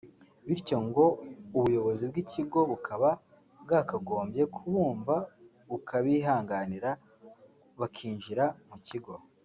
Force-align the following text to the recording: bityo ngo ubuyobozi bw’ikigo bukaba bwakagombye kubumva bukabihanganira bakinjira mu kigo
bityo 0.47 0.77
ngo 0.87 1.05
ubuyobozi 1.57 2.03
bw’ikigo 2.11 2.59
bukaba 2.71 3.09
bwakagombye 3.63 4.43
kubumva 4.55 5.15
bukabihanganira 5.69 6.89
bakinjira 7.79 8.45
mu 8.69 8.77
kigo 8.87 9.13